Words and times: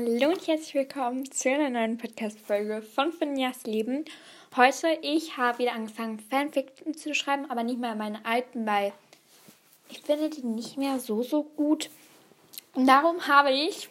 Hallo 0.00 0.28
und 0.28 0.46
herzlich 0.46 0.74
willkommen 0.74 1.28
zu 1.28 1.50
einer 1.50 1.70
neuen 1.70 1.98
Podcast-Folge 1.98 2.82
von 2.82 3.12
Finjas 3.12 3.64
Leben. 3.64 4.04
Heute, 4.54 4.96
ich 5.02 5.36
habe 5.36 5.58
wieder 5.58 5.72
angefangen, 5.72 6.20
Fanfiction 6.20 6.94
zu 6.94 7.16
schreiben, 7.16 7.50
aber 7.50 7.64
nicht 7.64 7.80
mehr 7.80 7.96
meine 7.96 8.24
alten, 8.24 8.64
weil 8.64 8.92
ich 9.90 10.02
finde 10.02 10.30
die 10.30 10.46
nicht 10.46 10.76
mehr 10.76 11.00
so, 11.00 11.24
so 11.24 11.42
gut. 11.42 11.90
Und 12.74 12.86
darum 12.86 13.26
habe 13.26 13.50
ich 13.50 13.88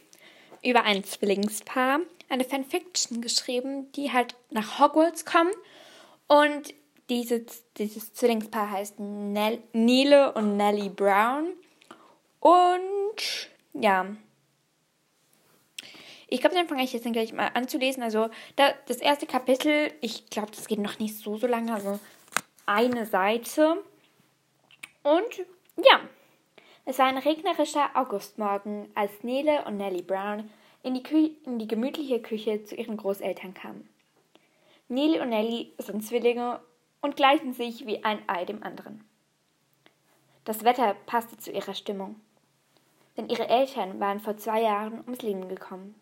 über 0.63 0.83
ein 0.83 1.03
Zwillingspaar 1.03 1.99
eine 2.29 2.45
Fanfiction 2.45 3.19
geschrieben, 3.19 3.91
die 3.91 4.13
halt 4.13 4.35
nach 4.49 4.79
Hogwarts 4.79 5.25
kommen. 5.25 5.51
Und 6.29 6.73
dieses, 7.09 7.65
dieses 7.73 8.13
Zwillingspaar 8.13 8.71
heißt 8.71 8.95
Nele 8.97 10.31
und 10.31 10.55
Nellie 10.55 10.89
Brown. 10.89 11.49
Und 12.39 13.49
ja, 13.73 14.05
ich 16.27 16.41
glaube, 16.41 16.55
dann 16.55 16.67
fange 16.67 16.83
ich 16.83 16.93
jetzt 16.93 17.05
dann 17.05 17.13
gleich 17.13 17.33
mal 17.33 17.51
an 17.53 17.67
zu 17.67 17.77
lesen. 17.77 18.03
Also 18.03 18.29
da, 18.55 18.73
das 18.87 18.97
erste 18.97 19.25
Kapitel, 19.25 19.91
ich 20.01 20.29
glaube, 20.29 20.51
das 20.51 20.67
geht 20.67 20.79
noch 20.79 20.99
nicht 20.99 21.17
so, 21.17 21.37
so 21.37 21.47
lange, 21.47 21.73
also 21.73 21.99
eine 22.65 23.05
Seite. 23.05 23.83
Und 25.03 25.45
ja, 25.77 26.01
es 26.85 26.99
war 26.99 27.05
ein 27.05 27.17
regnerischer 27.17 27.89
Augustmorgen, 27.95 28.89
als 28.93 29.23
Nele 29.23 29.63
und 29.65 29.77
Nellie 29.77 30.03
Brown 30.03 30.49
in 30.83 30.93
die, 30.93 31.03
Kü 31.03 31.29
in 31.45 31.59
die 31.59 31.67
gemütliche 31.67 32.21
Küche 32.21 32.63
zu 32.63 32.75
ihren 32.75 32.97
Großeltern 32.97 33.53
kamen. 33.53 33.89
Nele 34.89 35.21
und 35.21 35.29
Nellie 35.29 35.71
sind 35.77 36.05
Zwillinge 36.05 36.59
und 37.01 37.15
gleichen 37.15 37.53
sich 37.53 37.85
wie 37.85 38.03
ein 38.03 38.19
Ei 38.27 38.45
dem 38.45 38.63
anderen. 38.63 39.03
Das 40.45 40.63
Wetter 40.63 40.95
passte 41.05 41.37
zu 41.37 41.51
ihrer 41.51 41.73
Stimmung, 41.73 42.21
denn 43.17 43.29
ihre 43.29 43.49
Eltern 43.49 43.99
waren 43.99 44.19
vor 44.19 44.37
zwei 44.37 44.61
Jahren 44.61 45.01
ums 45.01 45.21
Leben 45.21 45.49
gekommen. 45.49 45.95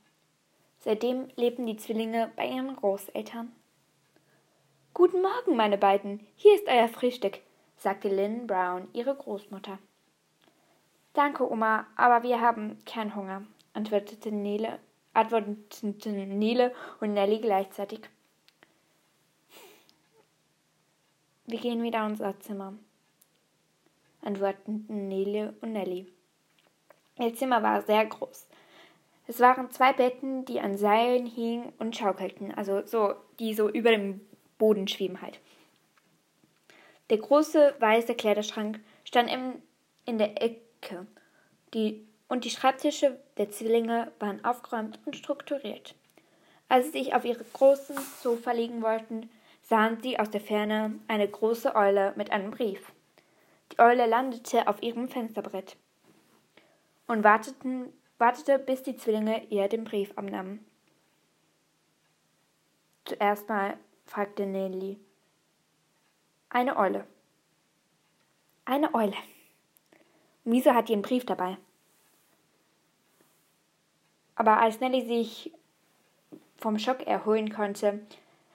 Seitdem 0.86 1.30
lebten 1.36 1.66
die 1.66 1.78
Zwillinge 1.78 2.32
bei 2.36 2.48
ihren 2.48 2.76
Großeltern. 2.76 3.52
Guten 4.94 5.20
Morgen, 5.24 5.55
meine 5.55 5.80
beiden. 5.80 6.20
Hier 6.36 6.54
ist 6.54 6.68
euer 6.68 6.88
Frühstück, 6.88 7.40
sagte 7.76 8.08
Lynn 8.08 8.46
Brown, 8.46 8.88
ihre 8.94 9.16
Großmutter. 9.16 9.80
Danke, 11.14 11.52
Oma, 11.52 11.88
aber 11.96 12.22
wir 12.22 12.40
haben 12.40 12.77
keinen 12.86 13.16
Hunger, 13.16 13.42
antwortete 13.74 14.32
Nele, 14.32 14.77
antworteten 15.14 16.38
Nele 16.38 16.72
und 16.99 17.14
Nellie 17.14 17.42
gleichzeitig. 17.42 18.02
Wir 21.48 21.58
gehen 21.58 21.82
wieder 21.82 22.05
in 22.05 22.12
unser 22.12 22.40
Zimmer, 22.42 22.74
antworteten 24.22 24.86
Nele 25.08 25.55
und 25.62 25.72
Nellie. 25.72 26.05
Ihr 27.18 27.34
Zimmer 27.34 27.64
war 27.64 27.82
sehr 27.82 28.05
groß. 28.05 28.48
Es 29.27 29.40
waren 29.40 29.71
zwei 29.71 29.91
Betten, 29.93 30.45
die 30.45 30.59
an 30.59 30.77
Seilen 30.77 31.26
hingen 31.26 31.73
und 31.79 31.95
schaukelten, 31.95 32.54
also 32.54 32.85
so, 32.85 33.15
die 33.40 33.54
so 33.54 33.70
über 33.70 33.91
dem 33.91 34.21
Boden 34.57 34.87
schweben 34.87 35.21
halt. 35.21 35.40
Der 37.09 37.18
große 37.18 37.76
weiße 37.79 38.15
Kleiderschrank 38.15 38.79
stand 39.03 39.31
im, 39.31 39.62
in 40.05 40.18
der 40.18 40.41
Ecke. 40.41 41.07
Die, 41.73 42.07
und 42.27 42.46
die 42.46 42.49
Schreibtische 42.49 43.20
der 43.37 43.49
Zwillinge 43.51 44.12
waren 44.20 44.43
aufgeräumt 44.43 44.99
und 45.05 45.15
strukturiert. 45.15 45.96
Als 46.68 46.85
sie 46.85 47.03
sich 47.03 47.13
auf 47.13 47.26
ihre 47.26 47.43
großen 47.43 47.98
Sofa 48.21 48.51
legen 48.51 48.81
wollten, 48.81 49.29
sahen 49.62 49.99
sie 50.01 50.20
aus 50.20 50.29
der 50.29 50.41
Ferne 50.41 50.99
eine 51.07 51.27
große 51.27 51.76
Eule 51.76 52.13
mit 52.15 52.31
einem 52.31 52.51
Brief. 52.51 52.91
Die 53.71 53.79
Eule 53.79 54.05
landete 54.05 54.68
auf 54.68 54.81
ihrem 54.81 55.09
Fensterbrett 55.09 55.76
und 57.07 57.23
warteten 57.23 57.91
wartete, 58.18 58.60
bis 58.60 58.84
die 58.84 58.96
Zwillinge 58.96 59.44
ihr 59.46 59.68
den 59.68 59.84
Brief 59.84 60.12
abnahmen. 60.18 60.66
Zuerst 63.05 63.48
mal 63.49 63.77
fragte 64.06 64.46
Nelly. 64.46 65.00
Eine 66.50 66.78
Eule. 66.78 67.06
Eine 68.66 68.94
Eule. 68.94 69.16
Und 70.44 70.53
wieso 70.53 70.74
hat 70.74 70.90
die 70.90 70.94
einen 70.94 71.02
Brief 71.02 71.26
dabei? 71.26 71.58
Aber 74.36 74.59
als 74.59 74.80
Nelly 74.80 75.06
sich 75.06 75.52
vom 76.58 76.80
Schock 76.80 77.06
erholen 77.06 77.52
konnte, 77.53 78.06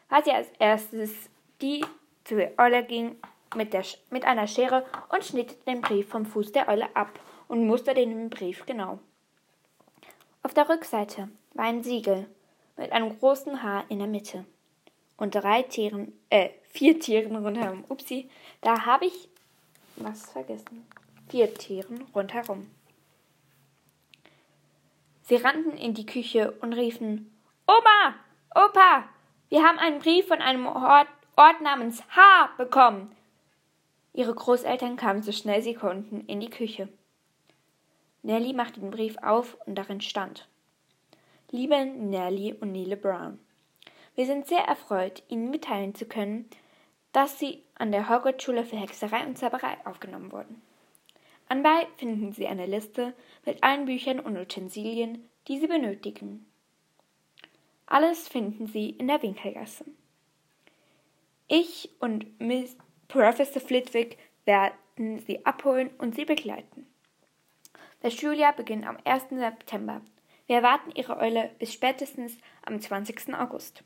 war 0.09 0.23
sie 0.23 0.33
als 0.33 0.49
erstes 0.59 1.31
die 1.61 1.85
zu 2.25 2.37
der 2.37 2.53
Eule 2.59 2.85
ging 2.85 3.17
mit, 3.55 3.73
der, 3.73 3.85
mit 4.11 4.25
einer 4.25 4.47
Schere 4.47 4.85
und 5.11 5.25
schnitt 5.25 5.67
den 5.67 5.81
Brief 5.81 6.09
vom 6.09 6.27
Fuß 6.27 6.53
der 6.53 6.69
Eule 6.69 6.95
ab 6.95 7.19
und 7.49 7.67
musterte 7.67 8.01
den 8.01 8.31
Brief 8.31 8.65
genau. 8.67 8.99
Auf 10.51 10.55
der 10.55 10.69
Rückseite 10.69 11.29
war 11.55 11.67
ein 11.67 11.85
Siegel 11.85 12.27
mit 12.77 12.91
einem 12.91 13.17
großen 13.17 13.63
Haar 13.63 13.85
in 13.89 14.01
der 14.01 14.09
Mitte 14.09 14.45
und 15.17 15.37
drei 15.37 15.63
Tieren, 15.63 16.13
äh, 16.29 16.49
vier 16.71 16.99
Tieren 16.99 17.37
rundherum. 17.37 17.85
Upsi, 17.89 18.29
da 18.61 18.85
habe 18.85 19.07
ich 19.07 19.29
was 19.95 20.29
vergessen. 20.33 20.89
Vier 21.29 21.55
Tieren 21.55 22.05
rundherum. 22.17 22.69
Sie 25.23 25.37
rannten 25.37 25.79
in 25.79 25.95
die 25.95 26.05
Küche 26.05 26.51
und 26.61 26.73
riefen: 26.73 27.33
Oma, 27.69 28.17
Opa, 28.53 29.05
wir 29.51 29.63
haben 29.63 29.79
einen 29.79 30.01
Brief 30.01 30.27
von 30.27 30.41
einem 30.41 30.67
Ort, 30.67 31.07
Ort 31.37 31.61
namens 31.61 32.03
H 32.17 32.51
bekommen. 32.57 33.15
Ihre 34.15 34.35
Großeltern 34.35 34.97
kamen 34.97 35.23
so 35.23 35.31
schnell 35.31 35.63
sie 35.63 35.75
konnten 35.75 36.23
in 36.23 36.41
die 36.41 36.51
Küche. 36.51 36.89
Nellie 38.23 38.55
machte 38.55 38.81
den 38.81 38.91
Brief 38.91 39.17
auf 39.23 39.57
und 39.67 39.77
darin 39.77 40.01
stand 40.01 40.49
Liebe 41.51 41.85
Nellie 41.85 42.55
und 42.55 42.73
Nele 42.73 42.97
Brown, 42.97 43.39
wir 44.15 44.27
sind 44.27 44.47
sehr 44.47 44.65
erfreut, 44.65 45.23
Ihnen 45.29 45.51
mitteilen 45.51 45.95
zu 45.95 46.05
können, 46.05 46.49
dass 47.13 47.39
Sie 47.39 47.63
an 47.75 47.91
der 47.91 48.09
Hogwarts-Schule 48.09 48.65
für 48.65 48.77
Hexerei 48.77 49.25
und 49.25 49.39
Zauberei 49.39 49.79
aufgenommen 49.85 50.31
wurden. 50.31 50.61
Anbei 51.49 51.87
finden 51.97 52.33
Sie 52.33 52.47
eine 52.47 52.67
Liste 52.67 53.15
mit 53.45 53.63
allen 53.63 53.87
Büchern 53.87 54.21
und 54.21 54.37
Utensilien, 54.37 55.29
die 55.49 55.59
Sie 55.59 55.67
benötigen. 55.67 56.47
Alles 57.87 58.29
finden 58.29 58.67
Sie 58.67 58.91
in 58.91 59.09
der 59.09 59.23
Winkelgasse. 59.23 59.85
Ich 61.49 61.91
und 61.99 62.41
Miss 62.41 62.77
Professor 63.09 63.61
Flitwick 63.61 64.19
werden 64.45 65.19
Sie 65.27 65.45
abholen 65.45 65.91
und 65.99 66.15
Sie 66.15 66.25
begleiten. 66.25 66.87
Das 68.01 68.15
Schuljahr 68.15 68.55
beginnt 68.55 68.87
am 68.87 68.97
1. 69.05 69.29
September. 69.29 70.01
Wir 70.47 70.57
erwarten 70.57 70.91
Ihre 70.95 71.19
Eule 71.19 71.51
bis 71.59 71.73
spätestens 71.73 72.39
am 72.65 72.81
20. 72.81 73.35
August. 73.35 73.85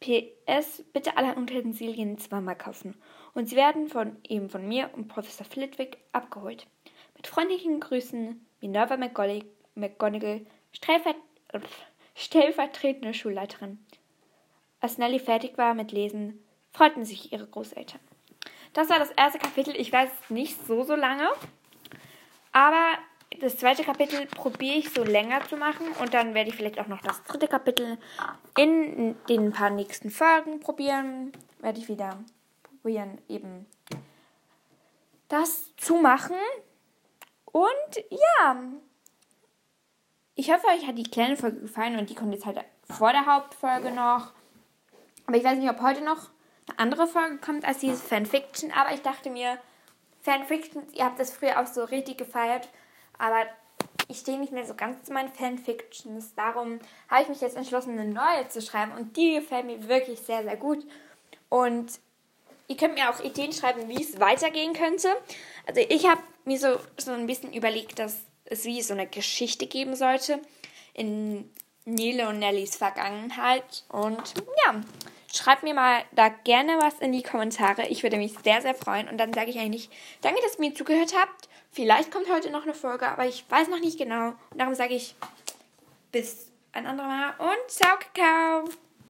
PS, 0.00 0.82
bitte 0.92 1.16
alle 1.16 1.36
Utensilien 1.36 2.18
zweimal 2.18 2.56
kaufen 2.56 3.00
und 3.34 3.48
sie 3.48 3.54
werden 3.54 3.88
von 3.88 4.16
eben 4.26 4.48
von 4.50 4.66
mir 4.66 4.90
und 4.94 5.08
Professor 5.08 5.46
Flitwick 5.46 5.98
abgeholt. 6.12 6.66
Mit 7.16 7.26
freundlichen 7.26 7.80
Grüßen, 7.80 8.44
Minerva 8.60 8.96
McGonagall, 8.96 10.46
stellvertretende 12.14 13.14
Schulleiterin. 13.14 13.84
Als 14.80 14.98
Nelly 14.98 15.20
fertig 15.20 15.58
war 15.58 15.74
mit 15.74 15.92
Lesen, 15.92 16.42
freuten 16.72 17.04
sich 17.04 17.32
ihre 17.32 17.46
Großeltern. 17.46 18.00
Das 18.72 18.88
war 18.88 18.98
das 18.98 19.10
erste 19.10 19.38
Kapitel. 19.38 19.76
Ich 19.76 19.92
weiß 19.92 20.10
nicht 20.30 20.66
so, 20.66 20.82
so 20.82 20.96
lange. 20.96 21.28
Aber 22.52 22.98
das 23.40 23.56
zweite 23.56 23.82
Kapitel 23.82 24.26
probiere 24.26 24.76
ich 24.76 24.90
so 24.90 25.02
länger 25.02 25.42
zu 25.48 25.56
machen 25.56 25.86
und 26.00 26.14
dann 26.14 26.34
werde 26.34 26.50
ich 26.50 26.56
vielleicht 26.56 26.78
auch 26.78 26.86
noch 26.86 27.00
das 27.00 27.22
dritte 27.24 27.48
Kapitel 27.48 27.98
in 28.56 29.16
den 29.28 29.52
paar 29.52 29.70
nächsten 29.70 30.10
Folgen 30.10 30.60
probieren. 30.60 31.32
Werde 31.60 31.78
ich 31.78 31.88
wieder 31.88 32.22
probieren, 32.62 33.18
eben 33.28 33.66
das 35.28 35.74
zu 35.76 35.96
machen. 35.96 36.36
Und 37.46 38.04
ja, 38.10 38.56
ich 40.34 40.52
hoffe, 40.52 40.66
euch 40.68 40.86
hat 40.86 40.98
die 40.98 41.04
kleine 41.04 41.36
Folge 41.36 41.60
gefallen 41.60 41.98
und 41.98 42.10
die 42.10 42.14
kommt 42.14 42.34
jetzt 42.34 42.46
halt 42.46 42.58
vor 42.84 43.12
der 43.12 43.26
Hauptfolge 43.26 43.90
noch. 43.90 44.32
Aber 45.26 45.36
ich 45.36 45.44
weiß 45.44 45.58
nicht, 45.58 45.70
ob 45.70 45.80
heute 45.80 46.02
noch 46.02 46.30
eine 46.68 46.78
andere 46.78 47.06
Folge 47.06 47.38
kommt 47.38 47.64
als 47.64 47.78
dieses 47.78 48.02
Fanfiction. 48.02 48.72
Aber 48.72 48.92
ich 48.92 49.02
dachte 49.02 49.30
mir, 49.30 49.58
Fanfiction, 50.22 50.82
ihr 50.94 51.04
habt 51.04 51.18
das 51.18 51.32
früher 51.32 51.60
auch 51.60 51.66
so 51.66 51.84
richtig 51.84 52.18
gefeiert, 52.18 52.68
aber 53.18 53.44
ich 54.08 54.18
stehe 54.18 54.38
nicht 54.38 54.52
mehr 54.52 54.66
so 54.66 54.74
ganz 54.74 55.04
zu 55.04 55.12
meinen 55.12 55.32
Fanfictions. 55.32 56.34
Darum 56.34 56.78
habe 57.08 57.22
ich 57.22 57.28
mich 57.28 57.40
jetzt 57.40 57.56
entschlossen, 57.56 57.98
eine 57.98 58.10
neue 58.10 58.48
zu 58.48 58.60
schreiben 58.60 58.92
und 58.92 59.16
die 59.16 59.34
gefällt 59.34 59.66
mir 59.66 59.88
wirklich 59.88 60.20
sehr, 60.20 60.42
sehr 60.42 60.56
gut. 60.56 60.84
Und 61.48 61.98
ihr 62.68 62.76
könnt 62.76 62.94
mir 62.94 63.10
auch 63.10 63.22
Ideen 63.22 63.52
schreiben, 63.52 63.88
wie 63.88 64.02
es 64.02 64.20
weitergehen 64.20 64.74
könnte. 64.74 65.08
Also 65.66 65.80
ich 65.88 66.08
habe 66.08 66.22
mir 66.44 66.58
so, 66.58 66.78
so 66.96 67.12
ein 67.12 67.26
bisschen 67.26 67.52
überlegt, 67.52 67.98
dass 67.98 68.20
es 68.44 68.64
wie 68.64 68.82
so 68.82 68.94
eine 68.94 69.06
Geschichte 69.06 69.66
geben 69.66 69.96
sollte 69.96 70.40
in 70.94 71.50
Nele 71.84 72.28
und 72.28 72.38
Nellys 72.38 72.76
Vergangenheit. 72.76 73.84
Und 73.88 74.34
ja, 74.64 74.80
Schreibt 75.32 75.62
mir 75.62 75.72
mal 75.72 76.02
da 76.12 76.28
gerne 76.28 76.78
was 76.78 76.98
in 76.98 77.12
die 77.12 77.22
Kommentare. 77.22 77.88
Ich 77.88 78.02
würde 78.02 78.18
mich 78.18 78.34
sehr, 78.44 78.60
sehr 78.60 78.74
freuen. 78.74 79.08
Und 79.08 79.16
dann 79.18 79.32
sage 79.32 79.50
ich 79.50 79.58
eigentlich, 79.58 79.88
danke, 80.20 80.42
dass 80.42 80.56
ihr 80.56 80.60
mir 80.60 80.74
zugehört 80.74 81.14
habt. 81.18 81.48
Vielleicht 81.70 82.10
kommt 82.10 82.30
heute 82.30 82.50
noch 82.50 82.64
eine 82.64 82.74
Folge, 82.74 83.08
aber 83.08 83.26
ich 83.26 83.44
weiß 83.48 83.68
noch 83.68 83.80
nicht 83.80 83.98
genau. 83.98 84.34
Und 84.50 84.58
darum 84.60 84.74
sage 84.74 84.94
ich, 84.94 85.14
bis 86.10 86.50
ein 86.72 86.86
andermal 86.86 87.34
und 87.38 87.70
ciao, 87.70 87.96
Kakao. 88.14 88.68